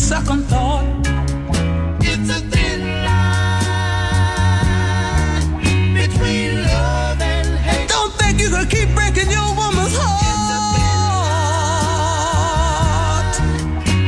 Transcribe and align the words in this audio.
second 0.00 0.44
thought. 0.46 0.84
It's 2.00 2.30
a 2.30 2.40
thin 2.50 2.80
line 3.04 3.64
between 5.94 6.62
love 6.62 7.20
and 7.20 7.48
hate. 7.58 7.88
Don't 7.88 8.12
think 8.14 8.40
you 8.40 8.48
can 8.48 8.66
keep 8.68 8.88
breaking 8.94 9.30
your 9.30 9.54
woman's 9.54 9.94
heart. 9.94 10.20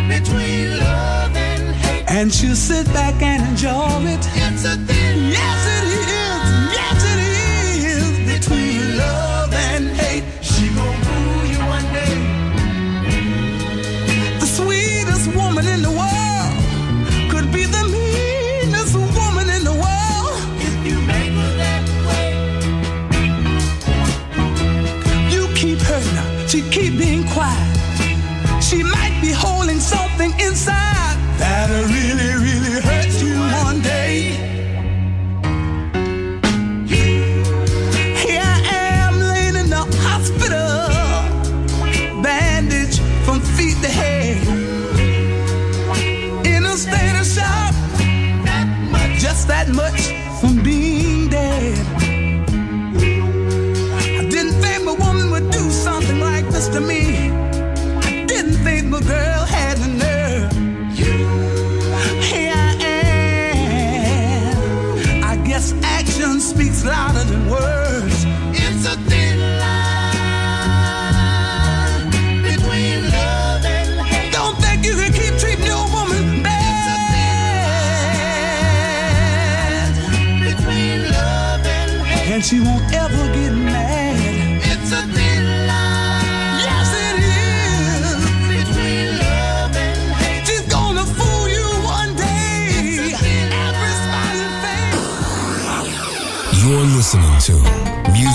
Between 0.08 0.78
love 0.78 1.36
and 1.36 1.74
hate. 1.74 2.04
And 2.08 2.32
she'll 2.32 2.56
sit 2.56 2.86
back 2.94 3.20
and 3.22 3.42
enjoy 3.50 4.00
it. 4.14 4.26
It's 4.34 4.64
a 4.64 4.76
thin 4.86 5.01
She 28.72 28.82
might 28.82 29.18
be 29.20 29.32
holding 29.32 29.80
some. 29.80 30.01